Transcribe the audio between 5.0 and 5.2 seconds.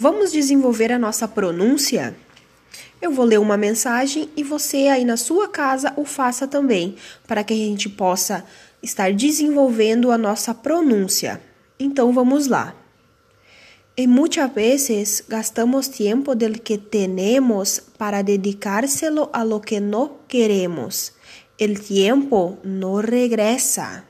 na